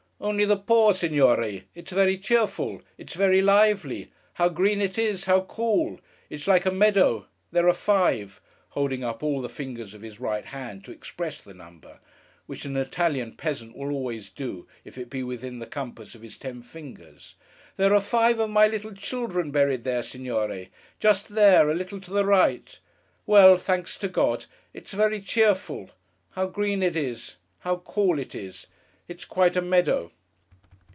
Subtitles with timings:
[0.23, 1.63] 'Only the poor, Signore!
[1.73, 2.83] It's very cheerful.
[2.95, 4.11] It's very lively.
[4.35, 5.99] How green it is, how cool!
[6.29, 7.25] It's like a meadow!
[7.51, 11.97] There are five,'—holding up all the fingers of his right hand to express the number,
[12.45, 16.37] which an Italian peasant will always do, if it be within the compass of his
[16.37, 21.99] ten fingers,—'there are five of my little children buried there, Signore; just there; a little
[21.99, 22.77] to the right.
[23.25, 23.57] Well!
[23.57, 24.45] Thanks to God!
[24.71, 25.89] It's very cheerful.
[26.33, 28.67] How green it is, how cool it is!
[29.07, 30.13] It's quite a meadow!